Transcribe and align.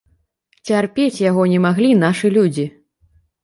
Цярпець 0.69 1.21
яго 1.29 1.47
не 1.53 1.59
маглі 1.67 1.95
нашы 2.07 2.35
людзі. 2.41 2.69